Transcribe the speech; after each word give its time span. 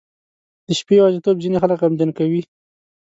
•د 0.65 0.69
شپې 0.79 0.93
یوازیتوب 0.99 1.35
ځینې 1.43 1.57
خلک 1.63 1.77
غمجن 1.83 2.09
کوي. 2.17 2.41